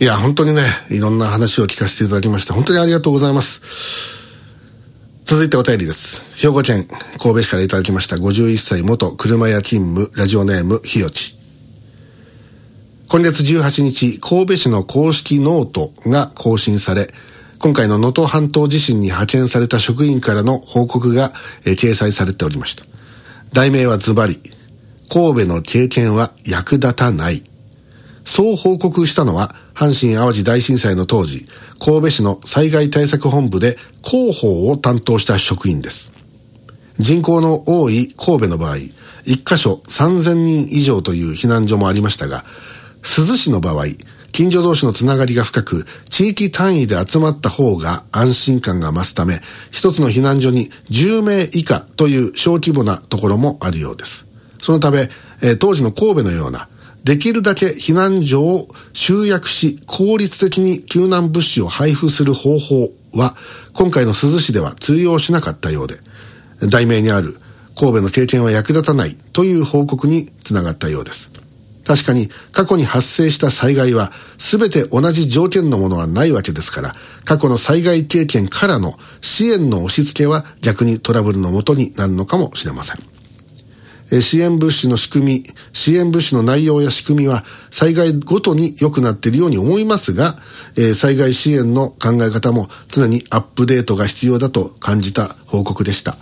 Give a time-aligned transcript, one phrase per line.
[0.00, 3.60] いや、本当にね、いろんな話を聞かせていただきまして、本当にありがとうございます。
[5.24, 6.22] 続いてお便りです。
[6.40, 6.86] 兵庫県
[7.18, 11.36] 神戸市からいただきました51歳元車屋勤務ラジオネームひよち。
[13.08, 17.08] 今月18日、神戸市の公式ノートが更新され、
[17.58, 21.32] 今回の能登半島地震に派遣された職員からの報告が、
[21.66, 22.84] えー、掲載されておりました。
[23.52, 24.40] 題名はズバリ、
[25.10, 27.42] 神戸の経験は役立たない。
[28.24, 31.46] そう報告したのは、阪神淡路大震災の当時、
[31.80, 36.12] 神戸市の災害対策本部で広報を担当した職員です。
[36.98, 38.76] 人口の多い神戸の場合、
[39.24, 42.44] 1カ所3000人以上という避難所もありましたが、
[43.02, 43.86] 珠洲市の場合、
[44.32, 49.40] 近所同士のつながりが深く、地域単位で集まった方が安心感が増すため、
[49.70, 54.27] 一つの避難所に10名以下という小規模なところもあるようです。
[54.60, 55.08] そのため、
[55.42, 56.68] えー、当時の神戸のような、
[57.04, 63.34] できるだけ避難所を集約し、効率的に救難物資を配布する方法は、
[63.72, 66.00] 今回の珠洲市では通用しなかったようで、
[66.68, 67.38] 題名にある
[67.78, 71.30] 神戸の経験は役立たないという報告につながったようです。
[71.86, 76.94] 確かに過去に発生した災害は全て同じ条件のものはないわけですから、
[77.24, 83.17] 過去の災害経験からの支援の押し付けは逆にトラブルのもとになるのかもしれません。
[84.10, 90.36] 支援物資の仕組み、支援物資の内容や仕組みは災害ごとに良くなっているように思いますが、
[90.76, 96.16] え災害支援の考え方も常にアップデートが必要だと感じた報告でした。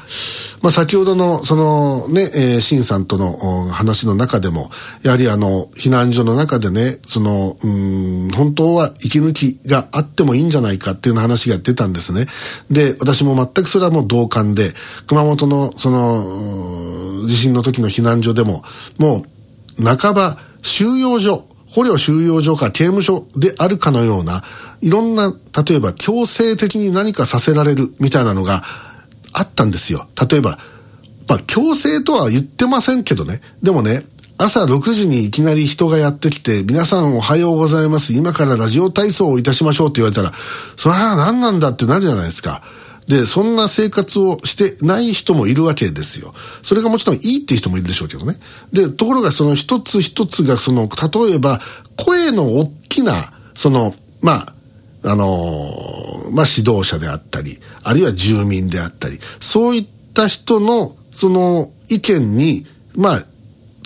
[0.63, 4.71] まあ、先ほどの、そのね、えー、シンさんとの話の中でも、
[5.03, 12.27] やはりあの、避難所の中でね、その、うん、本当は息抜きがあってもいいんじゃないかっていうような話が出たんですね。
[12.71, 14.73] で、私も全くそれはもう同感で、
[15.07, 18.65] 熊本の、その、地震の時の避難所でも、
[18.99, 19.25] も
[19.79, 24.43] う、半ば収容所、捕虜収容所か刑務所であるかのような、
[24.81, 25.35] いろんな、
[25.67, 28.63] 例えば強制的に何かさせられるみたいなのが
[29.33, 30.07] あったんですよ。
[30.31, 30.59] 例えば、
[31.29, 33.41] まあ強制とは言ってませんけどね。
[33.63, 34.07] でもね、
[34.39, 38.13] 朝6時にいきなり人がやってきて、皆さんおはようございます。
[38.13, 40.33] 今からラジオ体操をいたしましょうって言われたら、
[40.77, 42.63] それは何なんだってなるじゃないですか。
[43.09, 46.33] で、そんな生活をしてない人もいるわけですよ。
[46.63, 48.37] それがもちろんいいっていう人もいるでしょうけどね。
[48.73, 51.61] で、ところがその一つ一つがその、例えば、
[51.97, 54.55] 声の大きな、その、まあ、
[55.05, 63.25] あのー、まあ、指導者であったり、あるいは住民であったり、そういった人の、その意見に、まあ、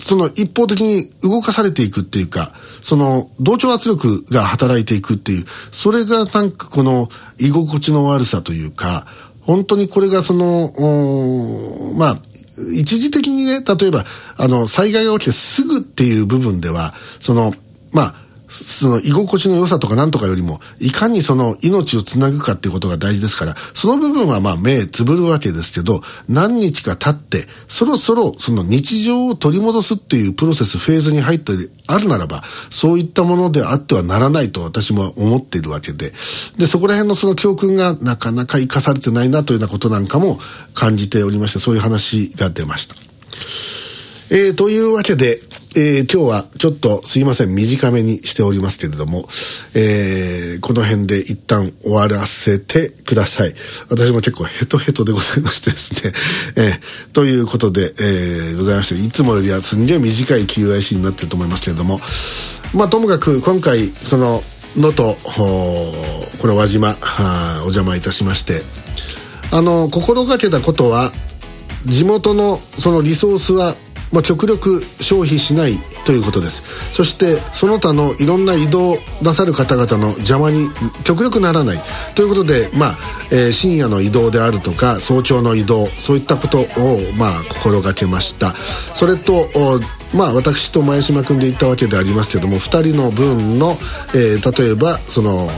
[0.01, 9.05] その一方的に動かされていくっていうか、その同調圧力が働いていくっていう、それがなんかこの居心地の悪さというか、
[9.41, 10.73] 本当にこれがその、
[11.97, 12.17] まあ、
[12.73, 14.03] 一時的にね、例えば、
[14.37, 17.53] あの、災害が起きてすぐっていう部分では、その、
[17.91, 18.15] まあ、
[18.51, 31.53] その居心地の良さとかなんとかよりも、いかにその命をつなぐかっていうことが大事ですから、その部分はまあ目つぶるわけですけど、何日か経って、そろそろその日常を取り戻すっていうプロセス、フェーズに入って
[31.87, 36.11] あるならば、そういったものであってはならないと私も思っているわけで、
[36.57, 40.39] で、そこら辺のその教訓がなかなか生かされてないなというようなことなんかも
[40.73, 42.95] 感じておりまして、そういう話が出ました。
[44.29, 45.41] えー、というわけで、
[45.73, 49.23] えー、今日はちょっとすいません、短めにしておりますけれども、
[49.73, 53.53] えー、この辺で一旦終わらせてください。
[53.89, 56.11] 私も結構ヘトヘトでございましてですね、
[56.57, 62.01] えー、ということで、えー、ございまして、いつもよりはすんげえ短い QIC になってると思いますけれども、
[62.73, 64.43] まあともかく今回、その、
[64.75, 66.97] 能登、これ輪島、
[67.59, 68.61] お邪魔いたしまして、
[69.51, 71.13] あの、心がけたことは、
[71.85, 73.75] 地元のそのリソースは
[74.11, 76.63] まあ、極力消費しないということです。
[76.91, 80.69] そしてその他のいろんな移動なさる方々の邪魔に
[81.03, 81.77] 極力ならない
[82.15, 82.97] ということで、まあ
[83.31, 86.65] えー、深夜の移動であるとか早朝の移動そういったことを、
[87.17, 88.53] まあ、心がけました。
[88.93, 89.49] それと
[90.13, 93.77] まあ私と前島君で行ったわけでありますけども2人の分の、
[94.13, 95.49] えー、例えばその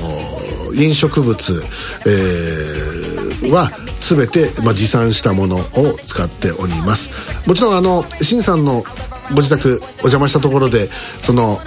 [0.75, 1.63] 飲食物、
[2.05, 3.69] えー、は
[4.03, 5.63] 全て、まあ、持参したものを
[6.03, 7.09] 使っております。
[7.47, 8.83] もちろんあの新さんの
[9.29, 10.89] ご自宅お邪魔したところで
[11.21, 11.59] その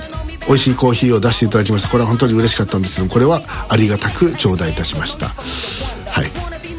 [0.47, 1.89] 美味しいコーヒーを出していただきました。
[1.89, 5.29] これは本当に嬉しかったんですけどこれはありがたく頂戴いたしました。
[5.29, 6.31] はい。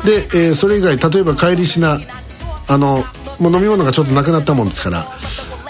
[0.05, 1.99] で、えー、それ以外例えば帰りしな
[2.67, 3.03] あの
[3.39, 5.05] もう飲み物がちょっとなくなったもんですから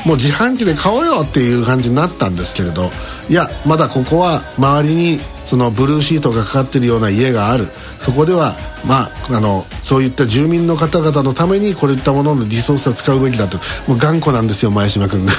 [0.07, 2.83] もう自販機で買おうよっていう感じになったんですけれど
[3.29, 7.67] いやまだここは周りにそのブルーシートがかかってるような家がある。
[7.99, 8.53] そこでは
[8.85, 13.57] まああのそういった住民の方々のためにこういったもののリソースは使うべきだと。
[13.87, 15.33] もう頑固なんですよ前島君が。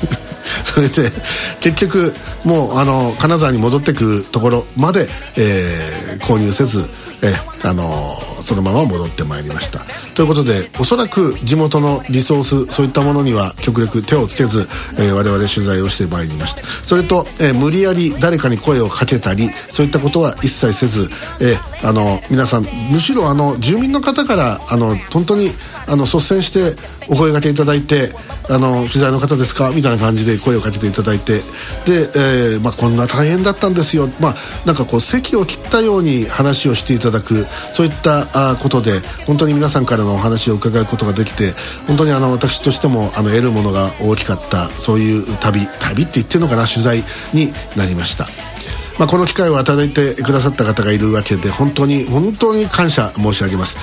[0.64, 1.12] それで
[1.60, 2.14] 結局
[2.44, 6.88] もうあの金沢に戻ってくるところまで、えー、購入せず。
[7.22, 7.32] え
[7.64, 9.80] あのそのまま戻ってまいりました。
[10.16, 14.66] ということでおそらく地元のリソースそういったものには極力手をつけず、
[14.98, 16.62] えー、我々取材をしてまいりました。
[16.66, 21.08] それと、えー、無理やり誰かに声をかけたりそういったことは一切せず、
[21.40, 25.50] え、あの皆さんむしろあの住民の方からあの本当に
[25.86, 26.74] あの率先して
[27.08, 28.10] お声がけいただいて
[28.48, 29.70] あの取材の方ですか？
[29.70, 31.38] みたいな感じで声をかけていただいて
[31.86, 34.34] で、えまあ、こんな大変だったんですよ、まあ、
[34.66, 41.52] なんかこう席を切ったように話をしていただくそういったことで本当に皆さんからのお話を伺うことができて
[41.86, 47.02] 本当にあの私としてもあの得るものが大きかったそういう旅旅って言ってるのかな取材
[47.34, 48.51] になりました。
[48.98, 53.76] まあ、この機会を与えてくださった方がいるわけで本当に本当に感謝申し上げます。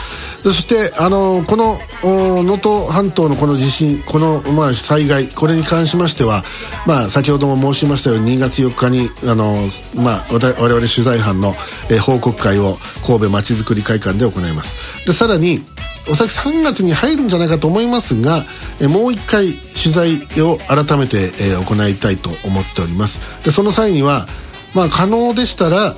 [0.44, 6.44] そしてあのこの能登半島のこの地震この、まあ、災害これに関しましては、
[6.88, 11.53] まあ、先ほども申しましたように2月4日にあの、まあ、我々取材班の、
[11.91, 15.05] え報告会を神戸まちづくり会館で行います。
[15.05, 15.65] でさらに
[16.09, 18.45] おそらく3月に入るんじゃないかと思いますが、
[18.81, 23.19] えもう一回取材を改めて、え行いたいと思っております。
[23.44, 24.27] でその際には
[24.74, 25.95] まあ可能でしたら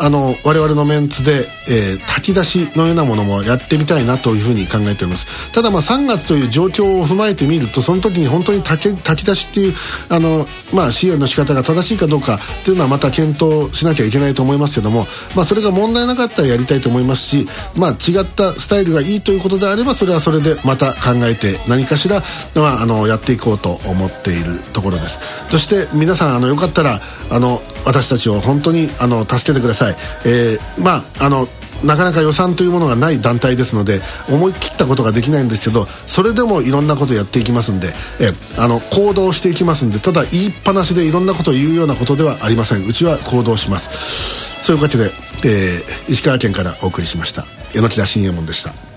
[0.00, 5.52] あの我々のメンツで、えー、炊き出しのようなものもやってみたいなというふうに考えております。
[5.52, 9.74] ただまあ3月という状況を踏まえてみるとその時に本当に炊き炊き出しっていう
[10.08, 15.04] あの、まあ、支援の仕方が正しいかどうかっていうのはまた検討しなきゃいけないと思いますけども、
[15.34, 22.22] まあ、それが問題なかったらやりたいと思いますし、まあ、違ったスタイルがいいということであればそれはそれでまた考えて何かしら、
[22.54, 25.20] まあ、あのやっていこうと思っているところです。
[25.50, 27.00] そして皆さんあのよかったら
[27.30, 29.96] あの私たちを本当にあの助けてください、
[30.26, 31.48] えー、まああの
[31.84, 42.86] なかなか予算というものがない団体ですので思い切ったことができないんですけどそれでもいろんなことやっていきますんでえあの行動していきますんでただ言いっぱなしでいろんなことを言うようなことではありません。
[42.86, 44.64] うちは行動します。
[44.64, 47.44] そういうわけで、えー、石川県からお送りしました。
[47.74, 48.87] 榎田信右衛門でした。